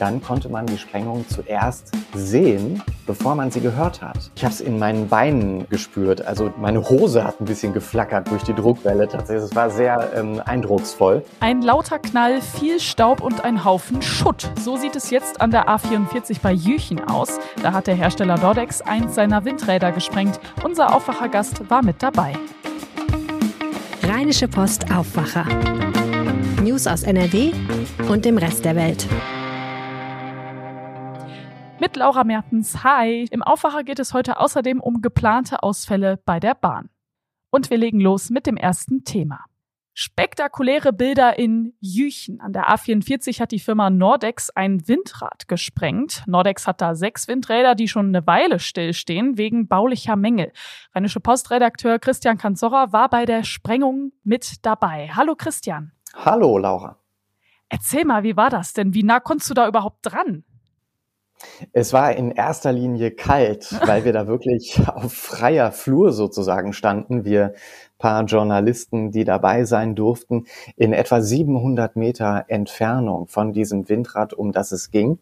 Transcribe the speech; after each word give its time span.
dann 0.00 0.22
konnte 0.22 0.48
man 0.48 0.66
die 0.66 0.78
Sprengung 0.78 1.28
zuerst 1.28 1.92
sehen, 2.14 2.82
bevor 3.06 3.34
man 3.34 3.50
sie 3.50 3.60
gehört 3.60 4.00
hat. 4.00 4.30
Ich 4.34 4.44
habe 4.44 4.54
es 4.54 4.60
in 4.60 4.78
meinen 4.78 5.08
Beinen 5.08 5.68
gespürt. 5.68 6.24
Also 6.24 6.52
meine 6.58 6.88
Hose 6.88 7.24
hat 7.24 7.40
ein 7.40 7.44
bisschen 7.44 7.72
geflackert 7.72 8.30
durch 8.30 8.42
die 8.42 8.54
Druckwelle. 8.54 9.08
Tatsächlich, 9.08 9.44
es 9.50 9.54
war 9.54 9.70
sehr 9.70 10.10
ähm, 10.16 10.40
eindrucksvoll. 10.44 11.22
Ein 11.40 11.60
lauter 11.60 11.98
Knall, 11.98 12.40
viel 12.40 12.80
Staub 12.80 13.20
und 13.20 13.44
ein 13.44 13.64
Haufen 13.64 14.00
Schutt. 14.00 14.50
So 14.58 14.76
sieht 14.76 14.96
es 14.96 15.10
jetzt 15.10 15.40
an 15.40 15.50
der 15.50 15.68
A44 15.68 16.40
bei 16.42 16.52
Jüchen 16.52 17.04
aus. 17.04 17.38
Da 17.62 17.72
hat 17.72 17.86
der 17.86 17.94
Hersteller 17.94 18.36
Dordex 18.36 18.80
eins 18.80 19.14
seiner 19.14 19.44
Windräder 19.44 19.92
gesprengt. 19.92 20.40
Unser 20.64 20.94
Aufwachergast 20.94 21.68
war 21.68 21.84
mit 21.84 22.02
dabei. 22.02 22.34
Rheinische 24.02 24.48
Post 24.48 24.90
Aufwacher. 24.90 25.44
News 26.62 26.86
aus 26.86 27.02
NRW 27.02 27.52
und 28.08 28.24
dem 28.24 28.38
Rest 28.38 28.64
der 28.64 28.76
Welt. 28.76 29.06
Mit 31.80 31.96
Laura 31.96 32.24
Mertens. 32.24 32.84
Hi. 32.84 33.26
Im 33.30 33.42
Aufwacher 33.42 33.84
geht 33.84 33.98
es 34.00 34.12
heute 34.12 34.38
außerdem 34.38 34.80
um 34.80 35.00
geplante 35.00 35.62
Ausfälle 35.62 36.18
bei 36.26 36.38
der 36.38 36.54
Bahn. 36.54 36.90
Und 37.48 37.70
wir 37.70 37.78
legen 37.78 38.00
los 38.00 38.28
mit 38.28 38.46
dem 38.46 38.58
ersten 38.58 39.04
Thema. 39.04 39.46
Spektakuläre 39.94 40.92
Bilder 40.92 41.38
in 41.38 41.72
Jüchen. 41.80 42.38
An 42.42 42.52
der 42.52 42.68
A44 42.68 43.40
hat 43.40 43.50
die 43.50 43.58
Firma 43.58 43.88
Nordex 43.88 44.50
ein 44.50 44.86
Windrad 44.88 45.48
gesprengt. 45.48 46.22
Nordex 46.26 46.66
hat 46.66 46.82
da 46.82 46.94
sechs 46.94 47.28
Windräder, 47.28 47.74
die 47.74 47.88
schon 47.88 48.08
eine 48.08 48.26
Weile 48.26 48.58
stillstehen, 48.58 49.38
wegen 49.38 49.66
baulicher 49.66 50.16
Mängel. 50.16 50.52
Rheinische 50.94 51.20
Postredakteur 51.20 51.98
Christian 51.98 52.36
Kanzorra 52.36 52.92
war 52.92 53.08
bei 53.08 53.24
der 53.24 53.42
Sprengung 53.42 54.12
mit 54.22 54.66
dabei. 54.66 55.08
Hallo 55.14 55.34
Christian. 55.34 55.92
Hallo 56.12 56.58
Laura. 56.58 56.98
Erzähl 57.70 58.04
mal, 58.04 58.22
wie 58.22 58.36
war 58.36 58.50
das 58.50 58.74
denn? 58.74 58.92
Wie 58.92 59.02
nah 59.02 59.20
konntest 59.20 59.48
du 59.48 59.54
da 59.54 59.66
überhaupt 59.66 60.00
dran? 60.02 60.44
Es 61.72 61.92
war 61.92 62.14
in 62.14 62.30
erster 62.30 62.72
Linie 62.72 63.10
kalt, 63.10 63.74
weil 63.86 64.04
wir 64.04 64.12
da 64.12 64.26
wirklich 64.26 64.80
auf 64.88 65.12
freier 65.12 65.72
Flur 65.72 66.12
sozusagen 66.12 66.72
standen. 66.72 67.24
Wir 67.24 67.54
paar 68.00 68.24
Journalisten, 68.24 69.12
die 69.12 69.24
dabei 69.24 69.64
sein 69.64 69.94
durften, 69.94 70.46
in 70.76 70.92
etwa 70.92 71.20
700 71.20 71.94
Meter 71.94 72.46
Entfernung 72.48 73.28
von 73.28 73.52
diesem 73.52 73.88
Windrad, 73.88 74.32
um 74.32 74.50
das 74.50 74.72
es 74.72 74.90
ging. 74.90 75.18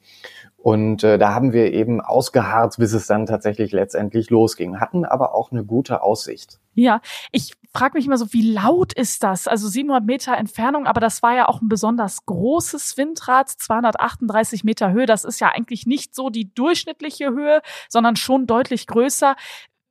Und 0.57 1.05
äh, 1.05 1.19
da 1.19 1.34
haben 1.34 1.53
wir 1.53 1.73
eben 1.73 2.01
ausgeharrt, 2.01 2.77
bis 2.79 2.92
es 2.92 3.07
dann 3.07 3.27
tatsächlich 3.27 3.73
letztendlich 3.73 4.31
losging, 4.31 4.81
hatten 4.81 5.05
aber 5.05 5.35
auch 5.35 5.53
eine 5.53 5.64
gute 5.64 6.03
Aussicht. 6.03 6.59
Ja, 6.75 7.01
ich 7.33 7.53
frage 7.79 7.97
mich 7.97 8.07
immer 8.07 8.19
so, 8.19 8.33
wie 8.33 8.51
laut 8.51 8.93
ist 8.93 9.23
das? 9.23 9.47
Also 9.47 9.69
700 9.69 10.05
Meter 10.05 10.37
Entfernung, 10.37 10.87
aber 10.87 11.01
das 11.01 11.23
war 11.23 11.34
ja 11.34 11.48
auch 11.48 11.62
ein 11.62 11.69
besonders 11.69 12.27
großes 12.27 12.97
Windrad, 12.97 13.48
238 13.48 14.65
Meter 14.65 14.91
Höhe. 14.91 15.07
Das 15.07 15.25
ist 15.25 15.41
ja 15.41 15.51
eigentlich 15.51 15.87
nicht 15.87 16.12
so 16.12 16.29
die 16.29 16.53
durchschnittliche 16.53 17.31
Höhe, 17.31 17.62
sondern 17.89 18.17
schon 18.17 18.48
deutlich 18.48 18.89
größer. 18.89 19.37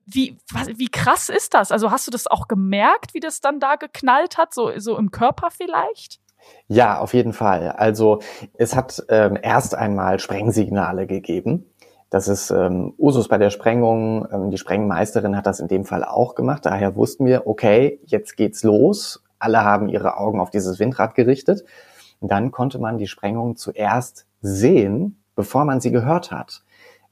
Wie, 0.06 0.38
was, 0.52 0.68
wie 0.68 0.90
krass 0.90 1.30
ist 1.30 1.54
das? 1.54 1.72
Also 1.72 1.90
hast 1.90 2.08
du 2.08 2.12
das 2.12 2.28
auch 2.28 2.50
gemerkt, 2.50 3.14
wie 3.14 3.22
das 3.22 3.40
dann 3.40 3.62
da 3.62 3.76
geknallt 3.76 4.38
hat, 4.38 4.54
so, 4.54 4.78
so 4.78 4.98
im 4.98 5.12
Körper 5.12 5.50
vielleicht? 5.50 6.20
Ja, 6.68 7.00
auf 7.00 7.14
jeden 7.14 7.34
Fall. 7.34 7.72
Also 7.72 8.20
es 8.54 8.76
hat 8.76 9.02
ähm, 9.08 9.38
erst 9.42 9.76
einmal 9.76 10.20
Sprengsignale 10.20 11.08
gegeben. 11.08 11.66
Das 12.10 12.28
ist 12.28 12.52
ähm, 12.52 12.94
Usus 12.98 13.28
bei 13.28 13.38
der 13.38 13.50
Sprengung. 13.50 14.28
Ähm, 14.32 14.50
die 14.50 14.58
Sprengmeisterin 14.58 15.36
hat 15.36 15.46
das 15.46 15.60
in 15.60 15.68
dem 15.68 15.84
Fall 15.84 16.04
auch 16.04 16.36
gemacht. 16.36 16.66
Daher 16.66 16.96
wussten 16.96 17.26
wir, 17.26 17.48
okay, 17.48 18.00
jetzt 18.06 18.38
geht's 18.38 18.64
los. 18.64 19.24
Alle 19.40 19.64
haben 19.64 19.90
ihre 19.90 20.18
Augen 20.18 20.40
auf 20.40 20.50
dieses 20.50 20.80
Windrad 20.80 21.16
gerichtet. 21.16 21.66
Und 22.20 22.32
dann 22.32 22.52
konnte 22.52 22.80
man 22.80 22.98
die 22.98 23.08
Sprengung 23.08 23.58
zuerst 23.58 24.26
sehen, 24.42 25.22
bevor 25.36 25.66
man 25.66 25.82
sie 25.82 25.92
gehört 25.92 26.32
hat. 26.32 26.64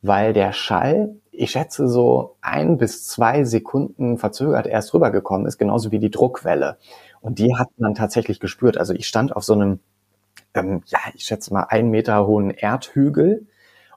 Weil 0.02 0.34
der 0.34 0.54
Schall, 0.54 1.16
ich 1.32 1.52
schätze 1.52 1.88
so 1.88 2.38
ein 2.42 2.78
bis 2.78 3.06
zwei 3.06 3.44
Sekunden 3.44 4.18
verzögert 4.18 4.66
erst 4.66 4.94
rübergekommen 4.94 5.46
ist, 5.46 5.58
genauso 5.58 5.92
wie 5.92 6.00
die 6.00 6.12
Druckwelle. 6.12 6.78
Und 7.22 7.40
die 7.40 7.56
hat 7.56 7.70
man 7.78 7.96
tatsächlich 7.96 8.40
gespürt. 8.40 8.78
Also 8.78 8.94
ich 8.94 9.08
stand 9.08 9.36
auf 9.36 9.44
so 9.44 9.54
einem, 9.54 9.80
ähm, 10.54 10.84
ja, 10.86 11.00
ich 11.14 11.26
schätze 11.26 11.54
mal 11.54 11.64
einen 11.64 11.90
Meter 11.90 12.26
hohen 12.26 12.52
Erdhügel 12.52 13.46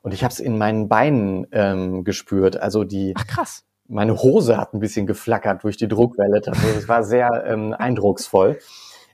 und 0.03 0.15
ich 0.15 0.25
habe 0.25 0.33
es 0.33 0.41
in 0.41 0.59
meinen 0.59 0.89
Beinen 0.89 1.47
ähm, 1.53 2.05
gespürt. 2.05 2.57
Also 2.57 2.85
die, 2.85 3.15
Ach, 3.17 3.27
krass. 3.27 3.65
meine 3.89 4.17
Hose 4.23 4.57
hat 4.57 4.75
ein 4.75 4.81
bisschen 4.81 5.07
geflackert 5.07 5.65
durch 5.65 5.77
die 5.77 5.89
Druckwelle. 5.89 6.41
Das 6.41 6.89
war 6.89 7.05
sehr 7.05 7.45
ähm, 7.47 7.75
eindrucksvoll. 7.75 8.59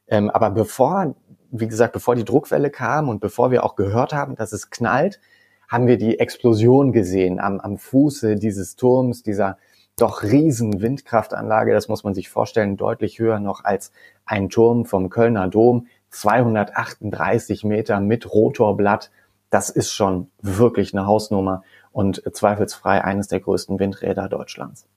Ähm, 0.06 0.30
aber 0.30 0.50
bevor, 0.50 1.14
wie 1.50 1.68
gesagt, 1.68 1.92
bevor 1.92 2.14
die 2.14 2.24
Druckwelle 2.24 2.70
kam 2.70 3.08
und 3.08 3.20
bevor 3.20 3.50
wir 3.50 3.64
auch 3.64 3.76
gehört 3.76 4.12
haben, 4.12 4.36
dass 4.36 4.52
es 4.52 4.70
knallt, 4.70 5.20
haben 5.68 5.86
wir 5.86 5.96
die 5.96 6.18
Explosion 6.18 6.92
gesehen 6.92 7.40
am, 7.40 7.60
am 7.60 7.78
Fuße 7.78 8.36
dieses 8.36 8.76
Turms, 8.76 9.22
dieser 9.22 9.56
doch 9.96 10.22
riesen 10.22 10.80
Windkraftanlage, 10.82 11.72
das 11.72 11.88
muss 11.88 12.04
man 12.04 12.14
sich 12.14 12.28
vorstellen, 12.28 12.76
deutlich 12.76 13.18
höher 13.18 13.38
noch 13.38 13.64
als 13.64 13.92
ein 14.24 14.48
Turm 14.48 14.86
vom 14.86 15.08
Kölner 15.08 15.48
Dom, 15.48 15.86
238 16.10 17.64
Meter 17.64 18.00
mit 18.00 18.32
Rotorblatt. 18.32 19.10
Das 19.54 19.70
ist 19.70 19.92
schon 19.92 20.32
wirklich 20.42 20.92
eine 20.92 21.06
Hausnummer 21.06 21.62
und 21.92 22.20
zweifelsfrei 22.32 23.04
eines 23.04 23.28
der 23.28 23.38
größten 23.38 23.78
Windräder 23.78 24.28
Deutschlands. 24.28 24.88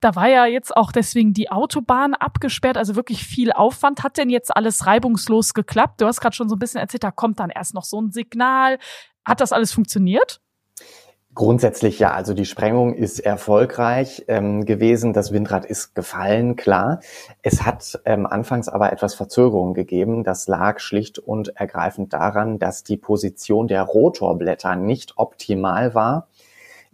Da 0.00 0.16
war 0.16 0.28
ja 0.28 0.46
jetzt 0.46 0.74
auch 0.74 0.92
deswegen 0.92 1.34
die 1.34 1.50
Autobahn 1.50 2.14
abgesperrt, 2.14 2.78
also 2.78 2.96
wirklich 2.96 3.22
viel 3.22 3.52
Aufwand. 3.52 4.02
Hat 4.02 4.16
denn 4.16 4.30
jetzt 4.30 4.56
alles 4.56 4.86
reibungslos 4.86 5.52
geklappt? 5.52 6.00
Du 6.00 6.06
hast 6.06 6.22
gerade 6.22 6.34
schon 6.34 6.48
so 6.48 6.56
ein 6.56 6.58
bisschen 6.58 6.80
erzählt, 6.80 7.04
da 7.04 7.10
kommt 7.10 7.38
dann 7.38 7.50
erst 7.50 7.74
noch 7.74 7.84
so 7.84 8.00
ein 8.00 8.12
Signal. 8.12 8.78
Hat 9.26 9.42
das 9.42 9.52
alles 9.52 9.72
funktioniert? 9.72 10.40
Grundsätzlich 11.34 11.98
ja, 11.98 12.12
also 12.12 12.34
die 12.34 12.44
Sprengung 12.44 12.92
ist 12.92 13.18
erfolgreich 13.18 14.24
ähm, 14.28 14.66
gewesen. 14.66 15.14
Das 15.14 15.32
Windrad 15.32 15.64
ist 15.64 15.94
gefallen, 15.94 16.56
klar. 16.56 17.00
Es 17.40 17.62
hat 17.62 18.02
ähm, 18.04 18.26
anfangs 18.26 18.68
aber 18.68 18.92
etwas 18.92 19.14
Verzögerung 19.14 19.72
gegeben. 19.72 20.24
Das 20.24 20.46
lag 20.46 20.78
schlicht 20.78 21.18
und 21.18 21.56
ergreifend 21.56 22.12
daran, 22.12 22.58
dass 22.58 22.84
die 22.84 22.98
Position 22.98 23.66
der 23.66 23.82
Rotorblätter 23.82 24.76
nicht 24.76 25.14
optimal 25.16 25.94
war. 25.94 26.28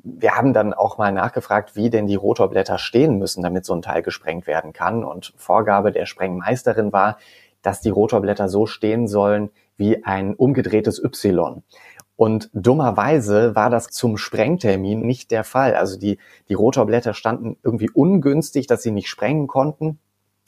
Wir 0.04 0.36
haben 0.36 0.52
dann 0.52 0.72
auch 0.72 0.98
mal 0.98 1.10
nachgefragt, 1.10 1.74
wie 1.74 1.90
denn 1.90 2.06
die 2.06 2.14
Rotorblätter 2.14 2.78
stehen 2.78 3.18
müssen, 3.18 3.42
damit 3.42 3.64
so 3.64 3.74
ein 3.74 3.82
Teil 3.82 4.02
gesprengt 4.02 4.46
werden 4.46 4.72
kann. 4.72 5.02
Und 5.02 5.34
Vorgabe 5.36 5.90
der 5.90 6.06
Sprengmeisterin 6.06 6.92
war, 6.92 7.18
dass 7.62 7.80
die 7.80 7.90
Rotorblätter 7.90 8.48
so 8.48 8.66
stehen 8.66 9.08
sollen 9.08 9.50
wie 9.76 10.04
ein 10.04 10.34
umgedrehtes 10.34 11.02
Y. 11.02 11.64
Und 12.18 12.50
dummerweise 12.52 13.54
war 13.54 13.70
das 13.70 13.90
zum 13.90 14.16
Sprengtermin 14.16 15.02
nicht 15.02 15.30
der 15.30 15.44
Fall. 15.44 15.76
Also 15.76 15.96
die, 15.96 16.18
die 16.48 16.54
Rotorblätter 16.54 17.14
standen 17.14 17.56
irgendwie 17.62 17.90
ungünstig, 17.90 18.66
dass 18.66 18.82
sie 18.82 18.90
nicht 18.90 19.08
sprengen 19.08 19.46
konnten, 19.46 20.00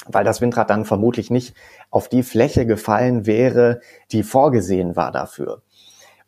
weil 0.08 0.24
das 0.24 0.40
Windrad 0.40 0.68
dann 0.68 0.84
vermutlich 0.84 1.30
nicht 1.30 1.54
auf 1.88 2.08
die 2.08 2.24
Fläche 2.24 2.66
gefallen 2.66 3.24
wäre, 3.24 3.82
die 4.10 4.24
vorgesehen 4.24 4.96
war 4.96 5.12
dafür. 5.12 5.62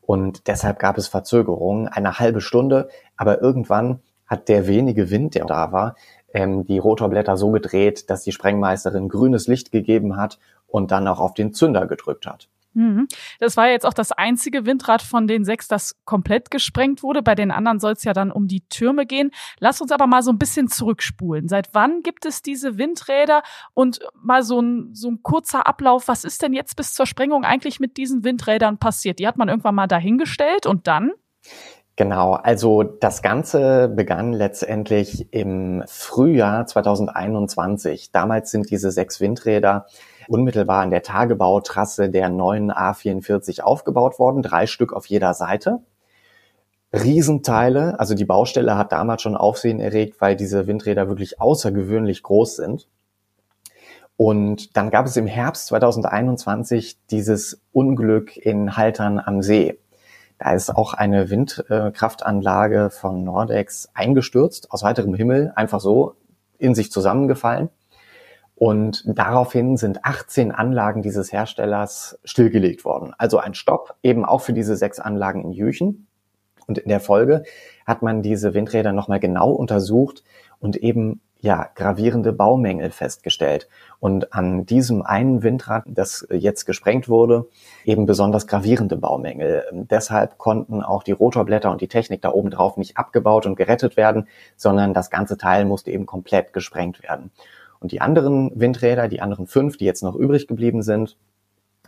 Und 0.01 0.47
deshalb 0.47 0.79
gab 0.79 0.97
es 0.97 1.09
Verzögerungen, 1.09 1.89
eine 1.89 2.21
halbe 2.21 2.41
Stunde, 2.41 2.89
aber 3.17 3.43
irgendwann 3.43 3.99
hat 4.29 4.49
der 4.49 4.69
wenige 4.69 5.11
Wind, 5.11 5.35
der 5.35 5.47
da 5.47 5.73
war, 5.73 5.97
ähm, 6.33 6.67
die 6.67 6.79
Rotorblätter 6.79 7.37
so 7.37 7.51
gedreht, 7.51 8.11
dass 8.11 8.23
die 8.23 8.31
Sprengmeisterin 8.31 9.09
grünes 9.09 9.49
Licht 9.49 9.73
gegeben 9.73 10.17
hat 10.17 10.39
und 10.69 10.93
dann 10.93 11.09
auch 11.09 11.19
auf 11.19 11.35
den 11.35 11.53
Zünder 11.53 11.89
gedrückt 11.89 12.27
hat. 12.27 12.49
Mhm. 12.75 13.09
Das 13.39 13.57
war 13.57 13.69
jetzt 13.69 13.85
auch 13.85 13.93
das 13.93 14.13
einzige 14.13 14.65
Windrad 14.67 15.03
von 15.03 15.27
den 15.27 15.45
sechs, 15.45 15.69
das 15.69 15.97
komplett 16.05 16.51
gesprengt 16.51 17.03
wurde. 17.03 17.23
Bei 17.23 17.35
den 17.35 17.51
anderen 17.51 17.81
soll 17.81 17.93
es 17.93 18.05
ja 18.05 18.13
dann 18.13 18.31
um 18.31 18.49
die 18.49 18.67
Türme 18.69 19.07
gehen. 19.07 19.31
Lass 19.59 19.81
uns 19.81 19.93
aber 19.93 20.07
mal 20.07 20.23
so 20.23 20.31
ein 20.31 20.39
bisschen 20.39 20.69
zurückspulen. 20.69 21.49
Seit 21.49 21.75
wann 21.75 22.03
gibt 22.03 22.25
es 22.25 22.43
diese 22.43 22.79
Windräder? 22.79 23.43
Und 23.75 24.01
mal 24.15 24.43
so 24.43 24.61
ein, 24.61 24.95
so 24.95 25.11
ein 25.11 25.23
kurzer 25.23 25.67
Ablauf. 25.67 26.09
Was 26.09 26.25
ist 26.25 26.43
denn 26.43 26.53
jetzt 26.53 26.77
bis 26.77 26.95
zur 26.95 27.07
Sprengung 27.07 27.45
eigentlich 27.45 27.81
mit 27.81 27.97
diesen 27.97 28.25
Windrädern 28.25 28.79
passiert? 28.79 29.19
Die 29.19 29.27
hat 29.27 29.37
man 29.37 29.49
irgendwann 29.49 29.75
mal 29.75 29.87
dahingestellt 29.87 30.67
und 30.67 30.87
dann? 30.87 31.13
Genau, 31.97 32.33
also 32.33 32.83
das 32.83 33.21
Ganze 33.21 33.89
begann 33.89 34.33
letztendlich 34.33 35.31
im 35.33 35.85
Frühjahr 35.87 36.67
2021. 36.67 38.13
Damals 38.13 38.51
sind 38.51 38.71
diese 38.71 38.91
sechs 38.91 39.21
Windräder 39.21 39.87
unmittelbar 40.29 40.83
an 40.83 40.91
der 40.91 41.03
Tagebautrasse 41.03 42.11
der 42.11 42.29
neuen 42.29 42.71
A44 42.71 43.61
aufgebaut 43.61 44.19
worden, 44.19 44.43
drei 44.43 44.67
Stück 44.67 44.93
auf 44.93 45.07
jeder 45.07 45.35
Seite. 45.35 45.81
Riesenteile, 46.93 47.99
also 47.99 48.15
die 48.15 48.27
Baustelle 48.27 48.77
hat 48.77 48.93
damals 48.93 49.23
schon 49.23 49.37
Aufsehen 49.37 49.81
erregt, 49.81 50.21
weil 50.21 50.37
diese 50.37 50.67
Windräder 50.67 51.09
wirklich 51.09 51.41
außergewöhnlich 51.41 52.23
groß 52.23 52.57
sind. 52.57 52.89
Und 54.17 54.77
dann 54.77 54.91
gab 54.91 55.07
es 55.07 55.17
im 55.17 55.27
Herbst 55.27 55.67
2021 55.69 56.99
dieses 57.07 57.63
Unglück 57.73 58.37
in 58.37 58.77
Haltern 58.77 59.19
am 59.19 59.43
See. 59.43 59.79
Da 60.39 60.53
ist 60.53 60.71
auch 60.71 60.93
eine 60.93 61.31
Windkraftanlage 61.31 62.91
von 62.91 63.25
Nordex 63.25 63.89
eingestürzt, 63.95 64.71
aus 64.71 64.83
heiterem 64.83 65.15
Himmel, 65.15 65.53
einfach 65.57 65.81
so 65.81 66.17
in 66.59 66.75
sich 66.75 66.93
zusammengefallen. 66.93 67.71
Und 68.63 69.03
daraufhin 69.07 69.77
sind 69.77 70.05
18 70.05 70.53
Anlagen 70.53 71.03
dieses 71.03 71.33
Herstellers 71.33 72.21
stillgelegt 72.23 72.85
worden. 72.85 73.13
Also 73.19 73.39
ein 73.39 73.55
Stopp 73.55 73.97
eben 74.05 74.25
auch 74.25 74.41
für 74.41 74.53
diese 74.53 74.77
sechs 74.77 75.01
Anlagen 75.01 75.43
in 75.43 75.51
Jüchen. 75.51 76.07
Und 76.69 76.79
in 76.79 76.89
der 76.89 77.01
Folge 77.01 77.43
hat 77.87 78.03
man 78.03 78.23
diese 78.23 78.55
Windräder 78.55 78.93
nochmal 78.93 79.19
genau 79.19 79.51
untersucht 79.51 80.23
und 80.61 80.77
eben 80.77 81.21
ja, 81.41 81.69
gravierende 81.75 82.33
Baumängel 82.33 82.93
festgestellt. 82.93 83.69
Und 83.99 84.33
an 84.33 84.65
diesem 84.65 85.03
einen 85.03 85.43
Windrad, 85.43 85.83
das 85.89 86.25
jetzt 86.31 86.65
gesprengt 86.65 87.09
wurde, 87.09 87.49
eben 87.85 88.07
besonders 88.07 88.47
gravierende 88.47 88.97
Baumängel. 88.97 89.65
Deshalb 89.73 90.39
konnten 90.39 90.85
auch 90.85 91.03
die 91.03 91.11
Rotorblätter 91.11 91.73
und 91.73 91.81
die 91.81 91.89
Technik 91.89 92.23
da 92.23 92.31
oben 92.31 92.51
drauf 92.51 92.77
nicht 92.77 92.97
abgebaut 92.97 93.45
und 93.45 93.57
gerettet 93.57 93.97
werden, 93.97 94.29
sondern 94.57 94.95
das 94.95 95.11
ganze 95.11 95.37
Teil 95.37 95.65
musste 95.65 95.91
eben 95.91 96.07
komplett 96.07 96.53
gesprengt 96.53 97.03
werden. 97.03 97.33
Und 97.83 97.93
die 97.93 98.01
anderen 98.01 98.53
Windräder, 98.55 99.09
die 99.09 99.21
anderen 99.21 99.47
fünf, 99.47 99.77
die 99.77 99.85
jetzt 99.85 100.03
noch 100.03 100.15
übrig 100.15 100.47
geblieben 100.47 100.83
sind, 100.83 101.17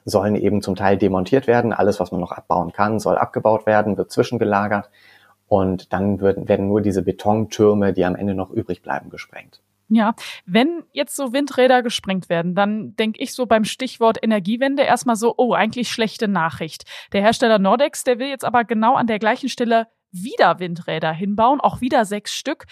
sollen 0.05 0.37
eben 0.37 0.61
zum 0.61 0.77
Teil 0.77 0.99
demontiert 0.99 1.47
werden. 1.47 1.73
Alles, 1.73 2.01
was 2.01 2.13
man 2.13 2.21
noch 2.21 2.33
abbauen 2.33 2.73
kann, 2.73 2.99
soll 2.99 3.17
abgebaut 3.17 3.65
werden, 3.65 3.97
wird 3.97 4.11
zwischengelagert. 4.11 4.91
Und 5.47 5.93
dann 5.93 6.21
werden, 6.21 6.49
werden 6.49 6.67
nur 6.69 6.81
diese 6.81 7.03
Betontürme, 7.03 7.93
die 7.93 8.05
am 8.05 8.17
Ende 8.17 8.35
noch 8.35 8.51
übrig 8.51 8.83
bleiben, 8.83 9.11
gesprengt. 9.11 9.61
Ja, 9.89 10.15
wenn 10.47 10.83
jetzt 10.93 11.15
so 11.15 11.33
Windräder 11.33 11.83
gesprengt 11.83 12.29
werden, 12.29 12.55
dann 12.55 12.97
denke 12.97 13.23
ich 13.23 13.35
so 13.35 13.47
beim 13.47 13.65
Stichwort 13.65 14.19
Energiewende 14.23 14.83
erstmal 14.83 15.17
so, 15.17 15.35
oh, 15.37 15.53
eigentlich 15.53 15.91
schlechte 15.91 16.27
Nachricht. 16.27 16.85
Der 17.13 17.21
Hersteller 17.21 17.59
Nordex, 17.59 18.03
der 18.03 18.19
will 18.19 18.29
jetzt 18.29 18.45
aber 18.45 18.65
genau 18.65 18.95
an 18.95 19.07
der 19.07 19.19
gleichen 19.19 19.49
Stelle 19.49 19.87
wieder 20.11 20.59
Windräder 20.59 21.13
hinbauen, 21.13 21.61
auch 21.61 21.81
wieder 21.81 22.05
sechs 22.05 22.35
Stück. 22.35 22.65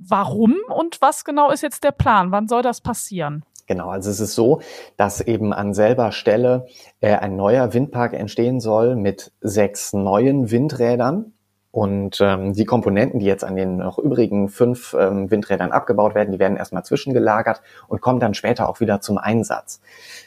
Warum 0.00 0.56
und 0.68 1.00
was 1.00 1.24
genau 1.24 1.50
ist 1.50 1.62
jetzt 1.62 1.84
der 1.84 1.92
Plan? 1.92 2.30
Wann 2.30 2.48
soll 2.48 2.62
das 2.62 2.80
passieren? 2.80 3.44
Genau, 3.66 3.88
also 3.88 4.10
es 4.10 4.20
ist 4.20 4.34
so, 4.34 4.60
dass 4.96 5.20
eben 5.22 5.54
an 5.54 5.72
selber 5.72 6.12
Stelle 6.12 6.66
äh, 7.00 7.14
ein 7.14 7.36
neuer 7.36 7.72
Windpark 7.72 8.12
entstehen 8.12 8.60
soll 8.60 8.94
mit 8.94 9.32
sechs 9.40 9.92
neuen 9.92 10.50
Windrädern. 10.50 11.32
Und 11.70 12.20
ähm, 12.20 12.52
die 12.52 12.66
Komponenten, 12.66 13.18
die 13.18 13.26
jetzt 13.26 13.42
an 13.42 13.56
den 13.56 13.78
noch 13.78 13.98
übrigen 13.98 14.48
fünf 14.48 14.94
ähm, 14.96 15.28
Windrädern 15.32 15.72
abgebaut 15.72 16.14
werden, 16.14 16.30
die 16.30 16.38
werden 16.38 16.56
erstmal 16.56 16.84
zwischengelagert 16.84 17.62
und 17.88 18.00
kommen 18.00 18.20
dann 18.20 18.34
später 18.34 18.68
auch 18.68 18.78
wieder 18.78 19.00
zum 19.00 19.18
Einsatz. 19.18 19.80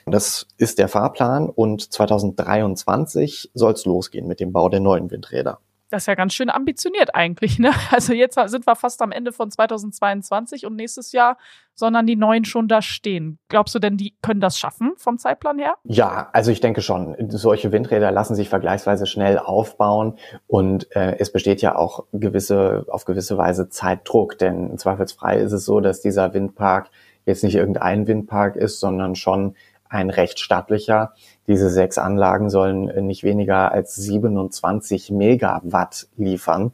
Das 0.06 0.48
ist 0.58 0.78
der 0.78 0.90
Fahrplan 0.90 1.48
und 1.48 1.94
2023 1.94 3.52
soll 3.54 3.72
es 3.72 3.86
losgehen 3.86 4.28
mit 4.28 4.42
dem 4.42 4.52
Bau 4.52 4.68
der 4.68 4.82
neuen 4.82 5.10
Windräder. 5.10 5.60
Das 5.90 6.04
ist 6.04 6.08
ja 6.08 6.16
ganz 6.16 6.34
schön 6.34 6.50
ambitioniert 6.50 7.16
eigentlich, 7.16 7.60
ne? 7.60 7.72
Also 7.92 8.14
jetzt 8.14 8.38
sind 8.46 8.68
wir 8.68 8.76
fast 8.76 9.02
am 9.02 9.12
Ende 9.12 9.32
von 9.32 9.50
2022 9.50 10.66
und 10.66 10.76
nächstes 10.76 11.12
Jahr 11.12 11.38
sondern 11.78 12.08
die 12.08 12.16
neuen 12.16 12.44
schon 12.44 12.68
da 12.68 12.82
stehen. 12.82 13.38
Glaubst 13.50 13.76
du 13.76 13.80
denn, 13.80 13.98
die 13.98 14.16
können 14.22 14.42
das 14.42 14.58
schaffen 14.58 14.94
vom 14.98 15.20
Zeitplan 15.20 15.60
her? 15.60 15.76
Ja, 15.84 16.30
also 16.34 16.52
ich 16.52 16.60
denke 16.60 16.82
schon. 16.82 17.16
Solche 17.30 17.72
Windräder 17.72 18.12
lassen 18.12 18.36
sich 18.36 18.50
vergleichsweise 18.50 19.06
schnell 19.06 19.38
aufbauen 19.38 20.18
und 20.48 20.94
äh, 20.96 21.18
es 21.20 21.32
besteht 21.32 21.62
ja 21.62 21.76
auch 21.76 22.06
gewisse, 22.12 22.86
auf 22.90 23.06
gewisse 23.06 23.38
Weise 23.38 23.70
Zeitdruck, 23.70 24.40
denn 24.40 24.76
zweifelsfrei 24.78 25.38
ist 25.38 25.52
es 25.52 25.66
so, 25.66 25.80
dass 25.80 26.02
dieser 26.02 26.34
Windpark 26.34 26.90
jetzt 27.28 27.44
nicht 27.44 27.56
irgendein 27.56 28.08
Windpark 28.08 28.56
ist, 28.56 28.80
sondern 28.80 29.14
schon 29.16 29.56
ein 29.90 30.10
recht 30.10 30.40
stattlicher. 30.40 31.14
Diese 31.48 31.70
sechs 31.70 31.98
Anlagen 31.98 32.50
sollen 32.50 33.06
nicht 33.06 33.24
weniger 33.24 33.72
als 33.72 33.96
27 33.96 35.12
Megawatt 35.12 36.08
liefern. 36.18 36.74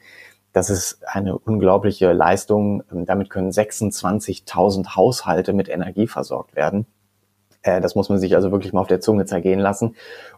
Das 0.51 0.69
ist 0.69 0.99
eine 1.07 1.37
unglaubliche 1.37 2.13
Leistung. 2.13 2.83
Damit 2.91 3.29
können 3.29 3.49
26.000 3.49 4.95
Haushalte 4.95 5.53
mit 5.53 5.67
Energie 5.67 6.07
versorgt 6.07 6.55
werden. 6.55 6.85
Äh, 7.63 7.81
das 7.81 7.95
muss 7.95 8.09
man 8.09 8.19
sich 8.19 8.35
also 8.35 8.51
wirklich 8.51 8.71
mal 8.71 8.81
auf 8.81 8.87
der 8.87 9.01
Zunge 9.01 9.25
zergehen 9.25 9.59
lassen. 9.59 9.95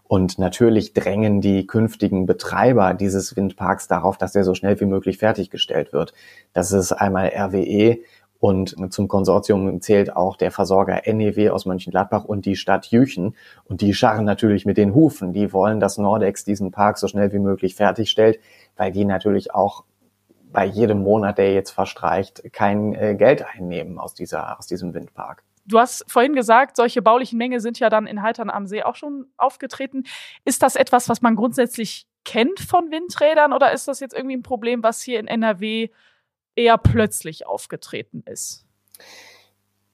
Und 0.08 0.40
natürlich 0.40 0.94
drängen 0.94 1.42
die 1.42 1.68
künftigen 1.68 2.26
Betreiber 2.26 2.94
dieses 2.94 3.36
Windparks 3.36 3.88
darauf, 3.88 4.18
dass 4.18 4.36
er 4.36 4.44
so 4.44 4.54
schnell 4.54 4.80
wie 4.80 4.86
möglich 4.86 5.18
fertiggestellt 5.18 5.92
wird. 5.92 6.14
Das 6.54 6.72
ist 6.72 6.94
einmal 6.94 7.32
RWE 7.36 7.98
und 8.46 8.94
zum 8.94 9.08
Konsortium 9.08 9.82
zählt 9.82 10.16
auch 10.16 10.38
der 10.38 10.52
Versorger 10.52 11.02
NEW 11.12 11.50
aus 11.50 11.66
Mönchengladbach 11.66 12.26
und 12.26 12.46
die 12.46 12.56
Stadt 12.56 12.86
Jüchen. 12.86 13.36
Und 13.64 13.82
die 13.82 13.96
scharren 13.96 14.24
natürlich 14.24 14.68
mit 14.68 14.78
den 14.78 14.94
Hufen. 14.94 15.34
Die 15.34 15.52
wollen, 15.52 15.80
dass 15.80 15.98
Nordex 15.98 16.44
diesen 16.44 16.70
Park 16.70 17.00
so 17.00 17.08
schnell 17.08 17.34
wie 17.34 17.40
möglich 17.40 17.74
fertigstellt, 17.74 18.40
weil 18.78 18.92
die 18.92 19.04
natürlich 19.04 19.56
auch 19.56 19.84
bei 20.54 20.64
jedem 20.64 21.02
Monat, 21.02 21.40
der 21.40 21.56
jetzt 21.56 21.72
verstreicht, 21.72 22.54
kein 22.54 22.94
äh, 22.94 23.16
Geld 23.16 23.44
einnehmen 23.44 23.98
aus 23.98 24.14
dieser, 24.14 24.60
aus 24.60 24.68
diesem 24.68 24.94
Windpark. 24.94 25.42
Du 25.66 25.80
hast 25.80 26.06
vorhin 26.08 26.36
gesagt, 26.36 26.76
solche 26.76 27.02
baulichen 27.02 27.40
Mängel 27.40 27.62
sind 27.62 27.80
ja 27.80 27.90
dann 27.90 28.06
in 28.06 28.22
Haltern 28.22 28.52
am 28.52 28.68
See 28.68 28.84
auch 28.84 28.96
schon 28.96 29.26
aufgetreten. 29.38 30.04
Ist 30.44 30.62
das 30.62 30.76
etwas, 30.76 31.10
was 31.10 31.24
man 31.24 31.36
grundsätzlich 31.36 32.06
kennt 32.26 32.60
von 32.60 32.92
Windrädern 32.92 33.54
oder 33.54 33.72
ist 33.72 33.88
das 33.88 34.02
jetzt 34.02 34.14
irgendwie 34.14 34.38
ein 34.38 34.44
Problem, 34.44 34.84
was 34.84 35.02
hier 35.02 35.20
in 35.20 35.26
NRW 35.26 35.90
eher 36.56 36.78
plötzlich 36.78 37.48
aufgetreten 37.48 38.24
ist? 38.26 38.66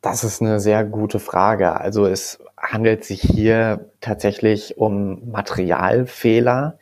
Das 0.01 0.23
ist 0.23 0.41
eine 0.41 0.59
sehr 0.59 0.83
gute 0.83 1.19
Frage. 1.19 1.79
Also 1.79 2.07
es 2.07 2.39
handelt 2.57 3.03
sich 3.03 3.21
hier 3.21 3.91
tatsächlich 3.99 4.77
um 4.77 5.29
Materialfehler, 5.29 6.79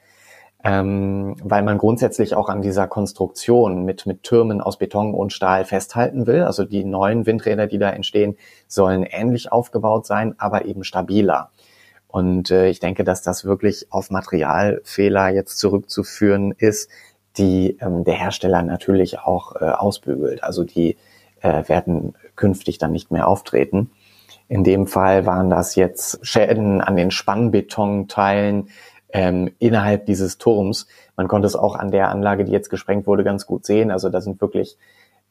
ähm, 0.63 1.35
weil 1.43 1.63
man 1.63 1.77
grundsätzlich 1.77 2.33
auch 2.35 2.47
an 2.47 2.61
dieser 2.61 2.87
Konstruktion 2.87 3.83
mit, 3.83 4.05
mit 4.05 4.23
Türmen 4.23 4.61
aus 4.61 4.77
Beton 4.77 5.13
und 5.13 5.33
Stahl 5.33 5.65
festhalten 5.65 6.27
will. 6.27 6.43
Also 6.43 6.63
die 6.63 6.85
neuen 6.85 7.25
Windräder, 7.25 7.67
die 7.67 7.77
da 7.77 7.89
entstehen, 7.89 8.37
sollen 8.67 9.03
ähnlich 9.03 9.51
aufgebaut 9.51 10.05
sein, 10.05 10.35
aber 10.37 10.65
eben 10.65 10.83
stabiler. 10.83 11.51
Und 12.07 12.51
äh, 12.51 12.69
ich 12.69 12.79
denke, 12.79 13.03
dass 13.03 13.21
das 13.21 13.45
wirklich 13.45 13.91
auf 13.91 14.09
Materialfehler 14.09 15.29
jetzt 15.29 15.59
zurückzuführen 15.59 16.53
ist, 16.57 16.89
die 17.37 17.77
ähm, 17.79 18.03
der 18.03 18.15
Hersteller 18.15 18.61
natürlich 18.63 19.19
auch 19.19 19.55
äh, 19.55 19.65
ausbügelt. 19.65 20.43
Also 20.43 20.63
die 20.63 20.97
äh, 21.41 21.67
werden 21.67 22.15
künftig 22.35 22.77
dann 22.77 22.91
nicht 22.91 23.11
mehr 23.11 23.27
auftreten. 23.27 23.91
In 24.47 24.63
dem 24.63 24.87
Fall 24.87 25.25
waren 25.25 25.49
das 25.49 25.75
jetzt 25.75 26.25
Schäden 26.25 26.81
an 26.81 26.95
den 26.95 27.11
Spannbetonteilen 27.11 28.69
ähm, 29.11 29.51
innerhalb 29.59 30.05
dieses 30.05 30.37
Turms. 30.37 30.87
Man 31.15 31.27
konnte 31.27 31.47
es 31.47 31.55
auch 31.55 31.75
an 31.75 31.91
der 31.91 32.09
Anlage, 32.09 32.45
die 32.45 32.51
jetzt 32.51 32.69
gesprengt 32.69 33.07
wurde, 33.07 33.23
ganz 33.23 33.45
gut 33.45 33.65
sehen. 33.65 33.91
Also 33.91 34.09
da 34.09 34.21
sind 34.21 34.41
wirklich 34.41 34.77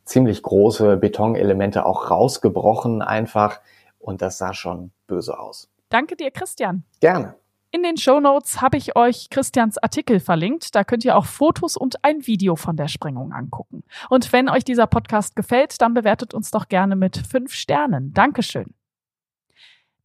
ziemlich 0.05 0.43
große 0.43 0.97
Betonelemente 0.97 1.85
auch 1.85 2.11
rausgebrochen 2.11 3.03
einfach 3.03 3.61
und 3.99 4.23
das 4.23 4.39
sah 4.39 4.55
schon 4.55 4.93
böse 5.07 5.39
aus. 5.39 5.69
Danke 5.91 6.17
dir, 6.17 6.31
Christian. 6.31 6.85
Gerne. 7.01 7.35
In 7.71 7.83
den 7.83 7.99
Show 7.99 8.19
Notes 8.19 8.63
habe 8.63 8.79
ich 8.79 8.97
euch 8.97 9.29
Christians 9.29 9.77
Artikel 9.77 10.21
verlinkt. 10.21 10.75
Da 10.75 10.85
könnt 10.85 11.05
ihr 11.05 11.17
auch 11.17 11.27
Fotos 11.27 11.77
und 11.77 12.03
ein 12.03 12.27
Video 12.27 12.57
von 12.57 12.77
der 12.77 12.89
Sprengung 12.89 13.33
angucken. 13.33 13.85
Und 14.09 14.33
wenn 14.33 14.49
euch 14.49 14.65
dieser 14.65 14.87
Podcast 14.87 15.37
gefällt, 15.37 15.81
dann 15.83 15.93
bewertet 15.93 16.33
uns 16.33 16.51
doch 16.51 16.69
gerne 16.69 16.97
mit 16.97 17.19
fünf 17.19 17.53
Sternen. 17.53 18.15
Dankeschön. 18.15 18.78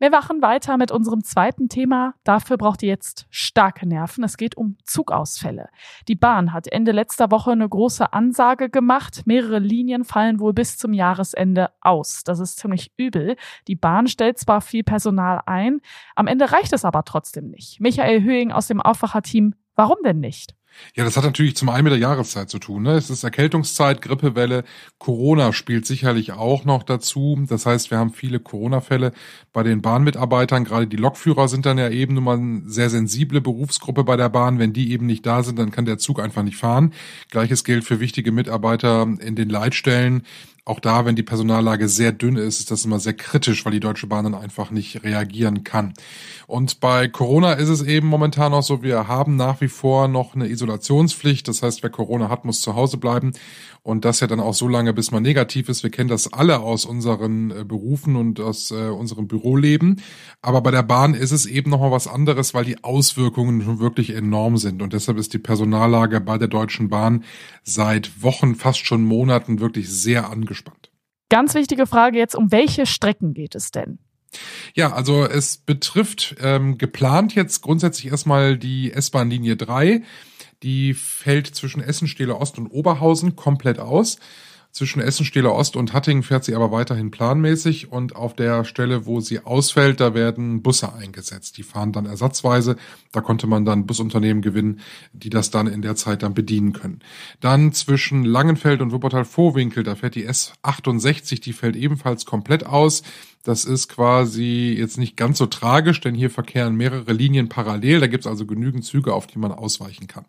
Wir 0.04 0.10
machen 0.10 0.42
weiter 0.42 0.76
mit 0.76 0.92
unserem 0.92 1.24
zweiten 1.24 1.70
Thema. 1.70 2.16
Dafür 2.26 2.58
braucht 2.58 2.84
ihr 2.84 2.90
jetzt 2.90 3.26
starke 3.30 3.88
Nerven. 3.88 4.26
Es 4.26 4.36
geht 4.36 4.58
um 4.58 4.76
Zugausfälle. 4.84 5.70
Die 6.10 6.16
Bahn 6.16 6.52
hat 6.52 6.68
Ende 6.68 6.92
letzter 6.92 7.32
Woche 7.32 7.54
eine 7.54 7.70
große 7.70 8.12
Ansage 8.12 8.70
gemacht. 8.70 9.22
Mehrere 9.24 9.60
Linien 9.60 10.04
fallen 10.04 10.42
wohl 10.42 10.52
bis 10.52 10.78
zum 10.78 10.92
Jahresende 10.92 11.70
aus. 11.80 12.26
Das 12.26 12.42
ist 12.42 12.60
ziemlich 12.60 12.92
übel. 12.98 13.38
Die 13.70 13.78
Bahn 13.78 14.08
stellt 14.08 14.40
zwar 14.40 14.60
viel 14.60 14.84
Personal 14.84 15.40
ein, 15.46 15.80
am 16.18 16.28
Ende 16.28 16.52
reicht 16.52 16.74
es 16.74 16.84
aber 16.84 17.06
trotzdem 17.06 17.48
nicht. 17.48 17.80
Michael 17.80 18.24
Höhing 18.24 18.52
aus 18.52 18.68
dem 18.68 18.82
Aufwacherteam, 18.82 19.56
warum 19.76 20.00
denn 20.04 20.20
nicht? 20.20 20.54
Ja, 20.96 21.04
das 21.04 21.18
hat 21.18 21.24
natürlich 21.24 21.56
zum 21.56 21.70
einen 21.70 21.86
mit 21.86 21.92
der 21.92 22.00
Jahreszeit 22.00 22.50
zu 22.50 22.60
tun. 22.60 22.84
Ne? 22.84 22.94
Es 22.94 23.10
ist 23.10 23.24
Erkältungszeit, 23.24 24.02
Grippewelle, 24.02 24.64
Corona 25.00 25.54
spielt 25.54 25.86
sicherlich 25.86 26.34
auch 26.34 26.66
noch 26.66 26.84
dazu. 26.84 27.44
Das 27.48 27.66
heißt, 27.66 27.92
wir 27.92 27.98
haben 27.98 28.14
viele 28.14 28.40
Corona-Fälle 28.40 29.12
bei 29.54 29.64
den 29.64 29.82
Bahnmitarbeitern. 29.82 30.66
Gerade 30.66 30.88
die 30.88 30.98
Lokführer 30.98 31.48
sind 31.48 31.66
dann 31.66 31.78
ja 31.78 31.90
eben 31.90 32.14
nun 32.16 32.24
mal 32.24 32.38
eine 32.38 32.62
sehr 32.66 32.90
sensible 32.90 33.42
Berufsgruppe 33.42 34.04
bei 34.04 34.18
der 34.18 34.30
Bahn. 34.30 34.60
Wenn 34.60 34.74
die 34.74 34.92
eben 34.92 35.06
nicht 35.06 35.26
da 35.26 35.44
sind, 35.44 35.58
dann 35.58 35.72
kann 35.72 35.86
der 35.86 35.98
Zug 35.98 36.20
einfach 36.20 36.44
nicht 36.44 36.58
fahren. 36.58 36.94
Gleiches 37.30 37.64
gilt 37.64 37.84
für 37.84 38.00
wichtige 38.00 38.32
Mitarbeiter 38.32 39.08
in 39.20 39.36
den 39.36 39.50
Leitstellen 39.50 40.24
auch 40.66 40.80
da, 40.80 41.06
wenn 41.06 41.18
die 41.18 41.24
Personallage 41.24 41.90
sehr 41.90 42.14
dünn 42.14 42.38
ist, 42.38 42.60
ist 42.60 42.72
das 42.72 42.86
immer 42.86 43.00
sehr 43.00 43.14
kritisch, 43.14 43.66
weil 43.66 43.74
die 43.74 43.82
Deutsche 43.82 44.08
Bahn 44.08 44.24
dann 44.24 44.34
einfach 44.36 44.72
nicht 44.72 45.04
reagieren 45.04 45.66
kann. 45.66 45.94
Und 46.48 46.80
bei 46.80 47.10
Corona 47.10 47.54
ist 47.54 47.68
es 47.68 47.82
eben 47.82 48.08
momentan 48.08 48.52
noch 48.52 48.64
so, 48.64 48.82
wir 48.82 49.10
haben 49.10 49.36
nach 49.36 49.60
wie 49.60 49.68
vor 49.68 50.08
noch 50.08 50.36
eine 50.36 50.48
Isolationspflicht. 50.48 51.50
Das 51.50 51.64
heißt, 51.64 51.84
wer 51.84 51.90
Corona 51.90 52.30
hat, 52.30 52.46
muss 52.46 52.62
zu 52.62 52.76
Hause 52.76 52.96
bleiben. 52.96 53.34
Und 53.82 54.06
das 54.06 54.22
ja 54.22 54.28
dann 54.28 54.40
auch 54.40 54.54
so 54.54 54.70
lange, 54.70 54.94
bis 54.94 55.12
man 55.12 55.24
negativ 55.24 55.68
ist. 55.68 55.84
Wir 55.84 55.90
kennen 55.90 56.08
das 56.08 56.32
alle 56.32 56.62
aus 56.62 56.86
unseren 56.86 57.52
äh, 57.52 57.66
Berufen 57.66 58.16
und 58.16 58.40
aus 58.40 58.72
äh, 58.72 58.88
unserem 58.88 59.28
Büroleben. 59.28 60.02
Aber 60.42 60.62
bei 60.62 60.72
der 60.72 60.84
Bahn 60.84 61.14
ist 61.14 61.32
es 61.32 61.46
eben 61.46 61.70
nochmal 61.70 61.92
was 61.92 62.08
anderes, 62.08 62.54
weil 62.54 62.64
die 62.64 62.82
Auswirkungen 62.82 63.62
schon 63.62 63.80
wirklich 63.80 64.12
enorm 64.12 64.56
sind. 64.56 64.82
Und 64.82 64.94
deshalb 64.94 65.18
ist 65.18 65.34
die 65.34 65.40
Personallage 65.40 66.22
bei 66.22 66.38
der 66.38 66.48
Deutschen 66.48 66.88
Bahn 66.88 67.26
seit 67.64 68.24
Wochen, 68.24 68.56
fast 68.56 68.86
schon 68.86 69.04
Monaten 69.04 69.60
wirklich 69.60 69.90
sehr 69.90 70.30
angespannt. 70.30 70.53
Ganz 71.30 71.56
wichtige 71.56 71.88
Frage 71.88 72.18
jetzt, 72.18 72.36
um 72.36 72.52
welche 72.52 72.86
Strecken 72.86 73.34
geht 73.34 73.56
es 73.56 73.72
denn? 73.72 74.00
Ja, 74.74 74.94
also 74.94 75.26
es 75.26 75.58
betrifft 75.58 76.36
ähm, 76.42 76.78
geplant 76.78 77.36
jetzt 77.36 77.62
grundsätzlich 77.62 78.12
erstmal 78.12 78.58
die 78.58 78.92
S-Bahn-Linie 78.92 79.56
3. 79.56 80.04
Die 80.64 80.94
fällt 80.94 81.48
zwischen 81.48 81.82
Essen, 81.82 82.08
Stele 82.08 82.38
Ost 82.38 82.58
und 82.58 82.68
Oberhausen 82.68 83.36
komplett 83.36 83.80
aus. 83.80 84.18
Zwischen 84.74 85.04
Essen, 85.04 85.24
Stehler 85.24 85.54
Ost 85.54 85.76
und 85.76 85.94
Hattingen 85.94 86.24
fährt 86.24 86.46
sie 86.46 86.56
aber 86.56 86.72
weiterhin 86.72 87.12
planmäßig 87.12 87.92
und 87.92 88.16
auf 88.16 88.36
der 88.36 88.66
Stelle, 88.66 89.06
wo 89.06 89.20
sie 89.20 89.42
ausfällt, 89.42 90.00
da 90.00 90.16
werden 90.16 90.64
Busse 90.64 90.92
eingesetzt. 90.92 91.60
Die 91.60 91.64
fahren 91.64 91.92
dann 91.92 92.08
ersatzweise. 92.08 92.78
Da 93.12 93.22
konnte 93.22 93.46
man 93.46 93.66
dann 93.66 93.86
Busunternehmen 93.86 94.42
gewinnen, 94.42 94.80
die 95.14 95.30
das 95.30 95.52
dann 95.52 95.68
in 95.68 95.84
der 95.84 95.96
Zeit 95.96 96.24
dann 96.24 96.34
bedienen 96.34 96.74
können. 96.74 97.02
Dann 97.40 97.72
zwischen 97.74 98.26
Langenfeld 98.26 98.82
und 98.82 98.92
Wuppertal-Vorwinkel, 98.92 99.84
da 99.84 99.94
fährt 99.94 100.16
die 100.16 100.28
S68, 100.28 101.40
die 101.40 101.54
fällt 101.54 101.76
ebenfalls 101.76 102.26
komplett 102.26 102.66
aus. 102.66 103.04
Das 103.44 103.66
ist 103.66 103.90
quasi 103.90 104.76
jetzt 104.76 104.98
nicht 104.98 105.16
ganz 105.16 105.38
so 105.38 105.46
tragisch, 105.46 106.02
denn 106.02 106.16
hier 106.16 106.32
verkehren 106.32 106.74
mehrere 106.74 107.14
Linien 107.14 107.48
parallel. 107.48 108.00
Da 108.00 108.08
gibt 108.08 108.26
es 108.26 108.28
also 108.28 108.48
genügend 108.48 108.86
Züge, 108.86 109.14
auf 109.14 109.28
die 109.28 109.38
man 109.38 109.52
ausweichen 109.52 110.08
kann. 110.08 110.26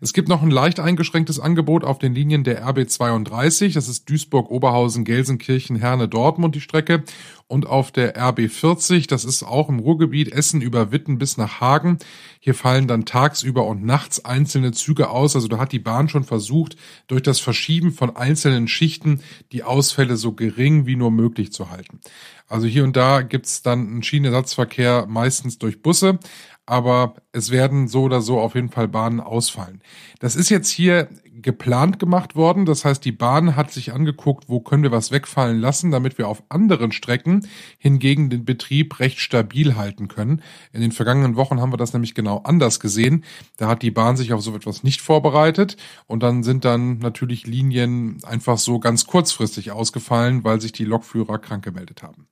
Es 0.00 0.12
gibt 0.12 0.28
noch 0.28 0.42
ein 0.42 0.50
leicht 0.50 0.80
eingeschränktes 0.80 1.40
Angebot 1.40 1.84
auf 1.84 1.98
den 1.98 2.14
Linien 2.14 2.44
der 2.44 2.66
RB32. 2.66 3.74
Das 3.74 3.88
ist 3.88 4.08
Duisburg, 4.08 4.50
Oberhausen, 4.50 5.04
Gelsenkirchen, 5.04 5.76
Herne, 5.76 6.08
Dortmund 6.08 6.54
die 6.54 6.60
Strecke. 6.60 7.04
Und 7.48 7.66
auf 7.66 7.92
der 7.92 8.16
RB40, 8.16 9.08
das 9.08 9.24
ist 9.24 9.44
auch 9.44 9.68
im 9.68 9.78
Ruhrgebiet 9.78 10.32
Essen 10.32 10.60
über 10.60 10.90
Witten 10.90 11.18
bis 11.18 11.36
nach 11.36 11.60
Hagen. 11.60 11.98
Hier 12.40 12.54
fallen 12.54 12.88
dann 12.88 13.04
tagsüber 13.04 13.66
und 13.66 13.84
nachts 13.84 14.24
einzelne 14.24 14.72
Züge 14.72 15.10
aus. 15.10 15.36
Also 15.36 15.46
da 15.46 15.58
hat 15.58 15.70
die 15.70 15.78
Bahn 15.78 16.08
schon 16.08 16.24
versucht, 16.24 16.76
durch 17.06 17.22
das 17.22 17.38
Verschieben 17.38 17.92
von 17.92 18.16
einzelnen 18.16 18.66
Schichten 18.66 19.20
die 19.52 19.62
Ausfälle 19.62 20.16
so 20.16 20.32
gering 20.32 20.86
wie 20.86 20.96
nur 20.96 21.12
möglich 21.12 21.52
zu 21.52 21.70
halten. 21.70 22.00
Also 22.48 22.66
hier 22.66 22.84
und 22.84 22.96
da 22.96 23.22
gibt's 23.22 23.62
dann 23.62 23.86
einen 23.86 24.02
Schienenersatzverkehr 24.02 25.06
meistens 25.06 25.58
durch 25.58 25.82
Busse 25.82 26.18
aber 26.66 27.14
es 27.32 27.50
werden 27.50 27.86
so 27.86 28.02
oder 28.02 28.20
so 28.20 28.40
auf 28.40 28.54
jeden 28.54 28.70
Fall 28.70 28.88
Bahnen 28.88 29.20
ausfallen. 29.20 29.80
Das 30.18 30.34
ist 30.34 30.50
jetzt 30.50 30.68
hier 30.68 31.08
geplant 31.42 31.98
gemacht 31.98 32.34
worden. 32.34 32.66
Das 32.66 32.84
heißt, 32.84 33.04
die 33.04 33.12
Bahn 33.12 33.56
hat 33.56 33.70
sich 33.70 33.92
angeguckt, 33.92 34.48
wo 34.48 34.60
können 34.60 34.82
wir 34.82 34.90
was 34.90 35.12
wegfallen 35.12 35.60
lassen, 35.60 35.90
damit 35.90 36.18
wir 36.18 36.28
auf 36.28 36.42
anderen 36.48 36.92
Strecken 36.92 37.46
hingegen 37.78 38.30
den 38.30 38.44
Betrieb 38.44 38.98
recht 38.98 39.20
stabil 39.20 39.76
halten 39.76 40.08
können. 40.08 40.42
In 40.72 40.80
den 40.80 40.92
vergangenen 40.92 41.36
Wochen 41.36 41.60
haben 41.60 41.72
wir 41.72 41.76
das 41.76 41.92
nämlich 41.92 42.14
genau 42.14 42.38
anders 42.38 42.80
gesehen. 42.80 43.24
Da 43.56 43.68
hat 43.68 43.82
die 43.82 43.90
Bahn 43.90 44.16
sich 44.16 44.32
auf 44.32 44.42
so 44.42 44.54
etwas 44.54 44.82
nicht 44.82 45.00
vorbereitet 45.00 45.76
und 46.06 46.22
dann 46.22 46.42
sind 46.42 46.64
dann 46.64 46.98
natürlich 46.98 47.46
Linien 47.46 48.18
einfach 48.24 48.58
so 48.58 48.80
ganz 48.80 49.06
kurzfristig 49.06 49.70
ausgefallen, 49.70 50.42
weil 50.42 50.60
sich 50.60 50.72
die 50.72 50.84
Lokführer 50.84 51.38
krank 51.38 51.64
gemeldet 51.64 52.02
haben. 52.02 52.26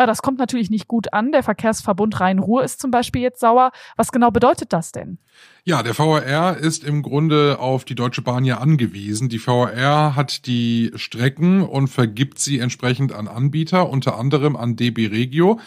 Ah, 0.00 0.06
das 0.06 0.22
kommt 0.22 0.38
natürlich 0.38 0.70
nicht 0.70 0.88
gut 0.88 1.12
an. 1.12 1.30
Der 1.30 1.42
Verkehrsverbund 1.42 2.20
Rhein-Ruhr 2.20 2.64
ist 2.64 2.80
zum 2.80 2.90
Beispiel 2.90 3.20
jetzt 3.20 3.38
sauer. 3.38 3.70
Was 3.98 4.12
genau 4.12 4.30
bedeutet 4.30 4.72
das 4.72 4.92
denn? 4.92 5.18
Ja, 5.64 5.82
der 5.82 5.92
VRR 5.92 6.56
ist 6.56 6.84
im 6.84 7.02
Grunde 7.02 7.58
auf 7.58 7.84
die 7.84 7.96
Deutsche 7.96 8.22
Bahn 8.22 8.46
ja 8.46 8.56
angewiesen. 8.56 9.28
Die 9.28 9.38
VRR 9.38 10.16
hat 10.16 10.46
die 10.46 10.90
Strecken 10.94 11.60
und 11.60 11.88
vergibt 11.88 12.38
sie 12.38 12.60
entsprechend 12.60 13.12
an 13.12 13.28
Anbieter, 13.28 13.90
unter 13.90 14.18
anderem 14.18 14.56
an 14.56 14.74
DB 14.74 15.08
Regio. 15.08 15.60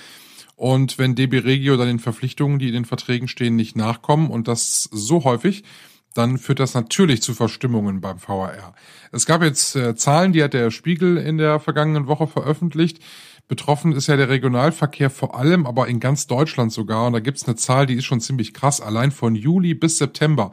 Und 0.56 0.98
wenn 0.98 1.14
DB 1.14 1.38
Regio 1.38 1.78
dann 1.78 1.86
den 1.86 2.00
Verpflichtungen, 2.00 2.58
die 2.58 2.70
in 2.70 2.74
den 2.74 2.86
Verträgen 2.86 3.28
stehen, 3.28 3.56
nicht 3.56 3.76
nachkommen 3.76 4.32
und 4.32 4.48
das 4.48 4.90
so 4.92 5.26
häufig, 5.26 5.64
dann 6.14 6.38
führt 6.38 6.60
das 6.60 6.74
natürlich 6.74 7.22
zu 7.22 7.34
Verstimmungen 7.34 8.02
beim 8.02 8.20
VRR. 8.20 8.74
Es 9.12 9.26
gab 9.26 9.42
jetzt 9.42 9.76
äh, 9.76 9.96
Zahlen, 9.96 10.32
die 10.32 10.44
hat 10.44 10.54
der 10.54 10.72
Spiegel 10.72 11.18
in 11.18 11.38
der 11.38 11.60
vergangenen 11.60 12.08
Woche 12.08 12.28
veröffentlicht. 12.28 13.00
Betroffen 13.48 13.92
ist 13.92 14.08
ja 14.08 14.16
der 14.16 14.30
Regionalverkehr 14.30 15.10
vor 15.10 15.36
allem, 15.36 15.66
aber 15.66 15.88
in 15.88 16.00
ganz 16.00 16.28
Deutschland 16.28 16.72
sogar. 16.72 17.08
Und 17.08 17.14
da 17.14 17.20
gibt's 17.20 17.46
eine 17.46 17.56
Zahl, 17.56 17.86
die 17.86 17.96
ist 17.96 18.06
schon 18.06 18.22
ziemlich 18.22 18.54
krass. 18.54 18.82
Allein 18.82 19.12
von 19.12 19.36
Juli 19.36 19.74
bis 19.74 19.98
September 19.98 20.52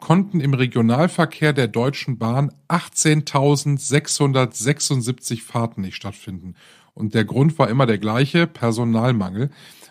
konnten 0.00 0.40
im 0.40 0.54
Regionalverkehr 0.54 1.52
der 1.52 1.68
Deutschen 1.68 2.18
Bahn 2.18 2.52
18.676 2.68 5.42
Fahrten 5.42 5.82
nicht 5.82 5.96
stattfinden. 5.96 6.54
Und 6.94 7.14
der 7.14 7.24
Grund 7.24 7.58
war 7.58 7.68
immer 7.68 7.84
der 7.86 7.98
gleiche, 7.98 8.46
Personalmangel. 8.46 9.50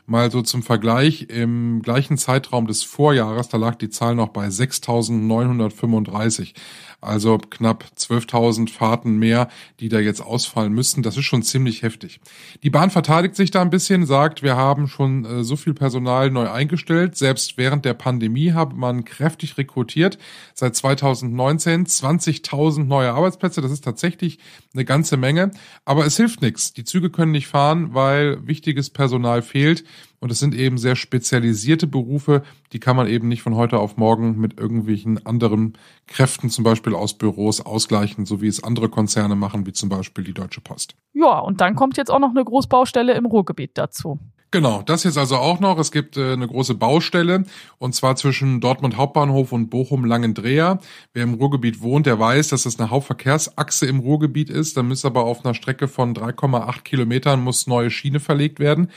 Mal 0.09 0.31
so 0.31 0.41
zum 0.41 0.63
Vergleich, 0.63 1.27
im 1.29 1.83
gleichen 1.83 2.17
Zeitraum 2.17 2.65
des 2.65 2.81
Vorjahres, 2.83 3.49
da 3.49 3.57
lag 3.57 3.75
die 3.75 3.89
Zahl 3.89 4.15
noch 4.15 4.29
bei 4.29 4.47
6.935. 4.47 6.53
Also 7.01 7.37
knapp 7.37 7.85
12.000 7.97 8.69
Fahrten 8.69 9.17
mehr, 9.17 9.47
die 9.79 9.87
da 9.87 9.99
jetzt 9.99 10.21
ausfallen 10.21 10.73
müssten. 10.73 11.01
Das 11.01 11.15
ist 11.15 11.23
schon 11.23 11.43
ziemlich 11.43 11.81
heftig. 11.81 12.19
Die 12.61 12.69
Bahn 12.69 12.89
verteidigt 12.89 13.37
sich 13.37 13.51
da 13.51 13.61
ein 13.61 13.69
bisschen, 13.69 14.05
sagt, 14.05 14.43
wir 14.43 14.57
haben 14.57 14.89
schon 14.89 15.23
äh, 15.23 15.43
so 15.45 15.55
viel 15.55 15.73
Personal 15.73 16.29
neu 16.29 16.49
eingestellt. 16.49 17.15
Selbst 17.15 17.57
während 17.57 17.85
der 17.85 17.93
Pandemie 17.93 18.51
hat 18.51 18.75
man 18.75 19.05
kräftig 19.05 19.57
rekrutiert. 19.57 20.17
Seit 20.53 20.75
2019 20.75 21.85
20.000 21.85 22.83
neue 22.83 23.13
Arbeitsplätze. 23.13 23.61
Das 23.61 23.71
ist 23.71 23.85
tatsächlich 23.85 24.39
eine 24.73 24.83
ganze 24.83 25.15
Menge. 25.15 25.51
Aber 25.85 26.05
es 26.05 26.17
hilft 26.17 26.41
nichts. 26.41 26.73
Die 26.73 26.83
Züge 26.83 27.09
können 27.09 27.31
nicht 27.31 27.47
fahren, 27.47 27.93
weil 27.93 28.45
wichtiges 28.45 28.89
Personal 28.89 29.41
fehlt. 29.41 29.85
Und 30.19 30.31
es 30.31 30.39
sind 30.39 30.53
eben 30.53 30.77
sehr 30.77 30.95
spezialisierte 30.95 31.87
Berufe, 31.87 32.43
die 32.73 32.79
kann 32.79 32.95
man 32.95 33.07
eben 33.07 33.27
nicht 33.27 33.41
von 33.41 33.55
heute 33.55 33.79
auf 33.79 33.97
morgen 33.97 34.39
mit 34.39 34.59
irgendwelchen 34.59 35.25
anderen 35.25 35.77
Kräften, 36.07 36.49
zum 36.49 36.63
Beispiel 36.63 36.93
aus 36.93 37.17
Büros, 37.17 37.61
ausgleichen, 37.61 38.25
so 38.25 38.41
wie 38.41 38.47
es 38.47 38.63
andere 38.63 38.89
Konzerne 38.89 39.35
machen, 39.35 39.65
wie 39.65 39.73
zum 39.73 39.89
Beispiel 39.89 40.23
die 40.23 40.33
Deutsche 40.33 40.61
Post. 40.61 40.95
Ja, 41.13 41.39
und 41.39 41.61
dann 41.61 41.75
kommt 41.75 41.97
jetzt 41.97 42.11
auch 42.11 42.19
noch 42.19 42.31
eine 42.31 42.43
Großbaustelle 42.43 43.13
im 43.13 43.25
Ruhrgebiet 43.25 43.71
dazu. 43.77 44.19
Genau, 44.51 44.81
das 44.81 45.03
jetzt 45.03 45.17
also 45.19 45.35
auch 45.37 45.59
noch. 45.59 45.77
Es 45.77 45.91
gibt 45.91 46.17
äh, 46.17 46.33
eine 46.33 46.47
große 46.47 46.73
Baustelle 46.73 47.43
und 47.77 47.93
zwar 47.93 48.15
zwischen 48.15 48.59
Dortmund 48.61 48.97
Hauptbahnhof 48.97 49.51
und 49.51 49.69
Bochum 49.69 50.05
Langendreher. 50.05 50.79
Wer 51.13 51.23
im 51.23 51.35
Ruhrgebiet 51.35 51.81
wohnt, 51.81 52.07
der 52.07 52.17
weiß, 52.17 52.47
dass 52.47 52.65
es 52.65 52.79
eine 52.79 52.89
Hauptverkehrsachse 52.89 53.85
im 53.85 53.99
Ruhrgebiet 53.99 54.49
ist. 54.49 54.75
Da 54.75 54.81
muss 54.81 55.05
aber 55.05 55.25
auf 55.25 55.45
einer 55.45 55.53
Strecke 55.53 55.87
von 55.87 56.15
3,8 56.15 56.81
Kilometern 56.81 57.43
muss 57.43 57.67
neue 57.67 57.91
Schiene 57.91 58.19
verlegt 58.19 58.59
werden. 58.59 58.89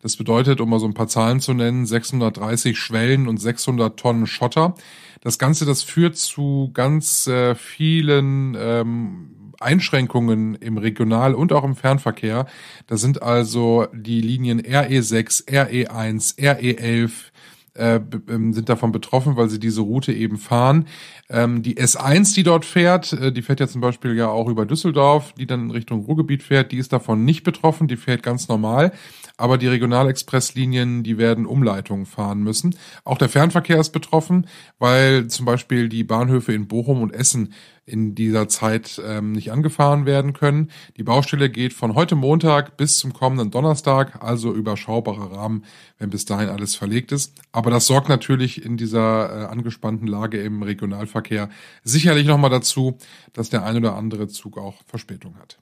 Das 0.00 0.16
bedeutet, 0.16 0.60
um 0.60 0.70
mal 0.70 0.78
so 0.78 0.86
ein 0.86 0.94
paar 0.94 1.08
Zahlen 1.08 1.40
zu 1.40 1.54
nennen, 1.54 1.86
630 1.86 2.78
Schwellen 2.78 3.26
und 3.26 3.38
600 3.38 3.98
Tonnen 3.98 4.28
Schotter. 4.28 4.74
Das 5.22 5.38
Ganze, 5.38 5.66
das 5.66 5.82
führt 5.82 6.16
zu 6.16 6.70
ganz 6.72 7.26
äh, 7.26 7.56
vielen 7.56 8.56
ähm, 8.58 9.39
Einschränkungen 9.60 10.54
im 10.54 10.78
Regional- 10.78 11.34
und 11.34 11.52
auch 11.52 11.64
im 11.64 11.76
Fernverkehr. 11.76 12.46
Da 12.86 12.96
sind 12.96 13.22
also 13.22 13.86
die 13.92 14.20
Linien 14.20 14.60
RE6, 14.60 15.46
RE1, 15.48 16.38
RE11, 16.38 17.10
äh, 17.74 18.00
ähm, 18.28 18.52
sind 18.52 18.68
davon 18.68 18.90
betroffen, 18.90 19.36
weil 19.36 19.48
sie 19.48 19.60
diese 19.60 19.82
Route 19.82 20.12
eben 20.12 20.38
fahren. 20.38 20.86
Ähm, 21.28 21.62
die 21.62 21.76
S1, 21.76 22.34
die 22.34 22.42
dort 22.42 22.64
fährt, 22.64 23.12
äh, 23.12 23.32
die 23.32 23.42
fährt 23.42 23.60
ja 23.60 23.68
zum 23.68 23.80
Beispiel 23.80 24.16
ja 24.16 24.28
auch 24.28 24.48
über 24.48 24.66
Düsseldorf, 24.66 25.34
die 25.34 25.46
dann 25.46 25.64
in 25.64 25.70
Richtung 25.70 26.04
Ruhrgebiet 26.04 26.42
fährt, 26.42 26.72
die 26.72 26.78
ist 26.78 26.92
davon 26.92 27.24
nicht 27.24 27.44
betroffen, 27.44 27.86
die 27.86 27.96
fährt 27.96 28.22
ganz 28.22 28.48
normal 28.48 28.92
aber 29.40 29.56
die 29.56 29.68
Regionalexpresslinien, 29.68 31.02
die 31.02 31.16
werden 31.16 31.46
Umleitungen 31.46 32.06
fahren 32.06 32.42
müssen. 32.42 32.76
Auch 33.04 33.18
der 33.18 33.30
Fernverkehr 33.30 33.80
ist 33.80 33.90
betroffen, 33.90 34.46
weil 34.78 35.28
zum 35.28 35.46
Beispiel 35.46 35.88
die 35.88 36.04
Bahnhöfe 36.04 36.52
in 36.52 36.68
Bochum 36.68 37.00
und 37.00 37.14
Essen 37.14 37.54
in 37.90 38.14
dieser 38.14 38.48
Zeit 38.48 39.00
ähm, 39.04 39.32
nicht 39.32 39.52
angefahren 39.52 40.06
werden 40.06 40.32
können. 40.32 40.70
Die 40.96 41.02
Baustelle 41.02 41.50
geht 41.50 41.72
von 41.72 41.94
heute 41.94 42.14
Montag 42.14 42.76
bis 42.76 42.96
zum 42.98 43.12
kommenden 43.12 43.50
Donnerstag, 43.50 44.22
also 44.22 44.54
überschaubarer 44.54 45.32
Rahmen, 45.32 45.64
wenn 45.98 46.10
bis 46.10 46.24
dahin 46.24 46.48
alles 46.48 46.74
verlegt 46.76 47.12
ist. 47.12 47.34
Aber 47.52 47.70
das 47.70 47.86
sorgt 47.86 48.08
natürlich 48.08 48.64
in 48.64 48.76
dieser 48.76 49.42
äh, 49.42 49.46
angespannten 49.46 50.06
Lage 50.06 50.40
im 50.40 50.62
Regionalverkehr 50.62 51.48
sicherlich 51.82 52.26
nochmal 52.26 52.50
dazu, 52.50 52.98
dass 53.32 53.50
der 53.50 53.64
ein 53.64 53.76
oder 53.76 53.96
andere 53.96 54.28
Zug 54.28 54.58
auch 54.58 54.76
Verspätung 54.86 55.36
hat. 55.38 55.58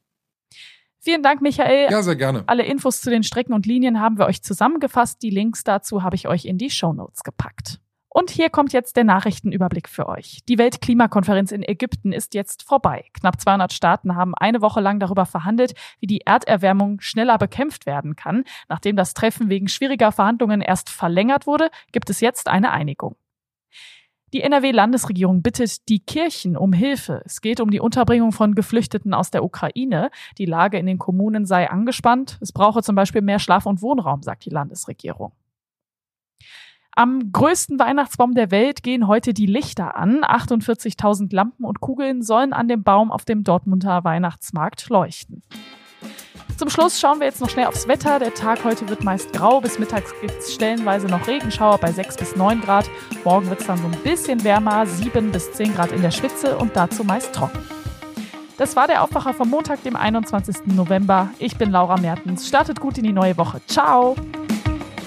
Vielen 1.01 1.23
Dank, 1.23 1.41
Michael. 1.41 1.91
Ja, 1.91 2.03
sehr 2.03 2.17
gerne. 2.17 2.43
Alle 2.47 2.65
Infos 2.65 3.01
zu 3.01 3.09
den 3.09 3.23
Strecken 3.23 3.55
und 3.55 3.67
Linien 3.67 4.01
haben 4.01 4.19
wir 4.19 4.27
euch 4.27 4.43
zusammengefasst. 4.43 5.23
Die 5.23 5.31
Links 5.31 5.65
dazu 5.65 6.03
habe 6.03 6.17
ich 6.17 6.29
euch 6.29 6.45
in 6.45 6.59
die 6.59 6.71
Show 6.71 6.93
Notes 6.93 7.23
gepackt. 7.23 7.81
Und 8.19 8.31
hier 8.31 8.51
kommt 8.51 8.73
jetzt 8.73 8.97
der 8.97 9.05
Nachrichtenüberblick 9.05 9.89
für 9.89 10.09
euch. 10.09 10.41
Die 10.49 10.59
Weltklimakonferenz 10.59 11.53
in 11.53 11.63
Ägypten 11.63 12.11
ist 12.11 12.35
jetzt 12.35 12.65
vorbei. 12.65 13.05
Knapp 13.13 13.41
200 13.41 13.73
Staaten 13.73 14.17
haben 14.17 14.35
eine 14.35 14.61
Woche 14.61 14.81
lang 14.81 14.99
darüber 14.99 15.25
verhandelt, 15.25 15.75
wie 16.01 16.09
die 16.09 16.23
Erderwärmung 16.23 17.01
schneller 17.01 17.39
bekämpft 17.39 17.87
werden 17.87 18.17
kann. 18.17 18.43
Nachdem 18.69 18.97
das 18.97 19.15
Treffen 19.15 19.51
wegen 19.51 19.69
schwieriger 19.69 20.11
Verhandlungen 20.11 20.63
erst 20.63 20.91
verlängert 20.91 21.47
wurde, 21.47 21.71
gibt 21.93 22.11
es 22.11 22.19
jetzt 22.19 22.49
eine 22.49 22.73
Einigung. 22.73 23.15
Die 24.33 24.43
NRW-Landesregierung 24.43 25.43
bittet 25.43 25.89
die 25.89 26.01
Kirchen 26.01 26.57
um 26.57 26.73
Hilfe. 26.73 27.23
Es 27.25 27.41
geht 27.41 27.61
um 27.61 27.71
die 27.71 27.79
Unterbringung 27.79 28.33
von 28.33 28.57
Geflüchteten 28.57 29.15
aus 29.15 29.31
der 29.31 29.45
Ukraine. 29.45 30.11
Die 30.39 30.47
Lage 30.47 30.77
in 30.77 30.87
den 30.87 30.99
Kommunen 30.99 31.47
sei 31.47 31.71
angespannt. 31.71 32.37
Es 32.41 32.51
brauche 32.51 32.83
zum 32.83 32.97
Beispiel 32.97 33.23
mehr 33.23 33.39
Schlaf- 33.39 33.67
und 33.67 33.81
Wohnraum, 33.81 34.23
sagt 34.23 34.45
die 34.45 34.51
Landesregierung. 34.51 35.31
Am 36.99 37.31
größten 37.31 37.79
Weihnachtsbaum 37.79 38.35
der 38.35 38.51
Welt 38.51 38.83
gehen 38.83 39.07
heute 39.07 39.33
die 39.33 39.47
Lichter 39.47 39.95
an. 39.95 40.25
48.000 40.25 41.33
Lampen 41.33 41.65
und 41.65 41.81
Kugeln 41.81 42.23
sollen 42.23 42.53
an 42.53 42.67
dem 42.67 42.83
Baum 42.83 43.13
auf 43.13 43.25
dem 43.25 43.45
Dortmunder 43.45 44.03
Weihnachtsmarkt 44.03 44.89
leuchten. 44.89 45.45
Zum 46.57 46.69
Schluss 46.69 46.99
schauen 46.99 47.21
wir 47.21 47.29
jetzt 47.29 47.41
noch 47.41 47.51
schnell 47.51 47.67
aufs 47.67 47.87
Wetter. 47.87 48.19
Der 48.19 48.35
Tag 48.35 48.65
heute 48.65 48.89
wird 48.89 49.05
meist 49.05 49.33
grau. 49.33 49.61
Bis 49.61 49.79
mittags 49.79 50.13
gibt 50.21 50.41
es 50.41 50.53
stellenweise 50.53 51.07
noch 51.07 51.29
Regenschauer 51.29 51.79
bei 51.79 51.93
6 51.93 52.17
bis 52.17 52.35
9 52.35 52.63
Grad. 52.63 52.91
Morgen 53.23 53.49
wird 53.49 53.61
es 53.61 53.69
dann 53.69 53.79
so 53.79 53.85
ein 53.85 54.03
bisschen 54.03 54.43
wärmer, 54.43 54.85
7 54.85 55.31
bis 55.31 55.53
10 55.53 55.77
Grad 55.77 55.93
in 55.93 56.03
der 56.03 56.11
Spitze 56.11 56.59
und 56.59 56.75
dazu 56.75 57.05
meist 57.05 57.33
trocken. 57.33 57.61
Das 58.57 58.75
war 58.75 58.89
der 58.89 59.05
Aufwacher 59.05 59.35
vom 59.35 59.51
Montag, 59.51 59.85
dem 59.85 59.95
21. 59.95 60.67
November. 60.75 61.31
Ich 61.39 61.57
bin 61.57 61.71
Laura 61.71 61.97
Mertens. 61.97 62.49
Startet 62.49 62.81
gut 62.81 62.99
in 62.99 63.05
die 63.05 63.13
neue 63.13 63.37
Woche. 63.37 63.61
Ciao! 63.69 64.17